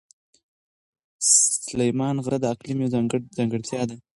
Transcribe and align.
سلیمان 1.65 2.15
غر 2.23 2.33
د 2.41 2.45
اقلیم 2.53 2.77
یوه 2.81 2.91
ځانګړتیا 3.39 3.81
ده. 3.89 3.95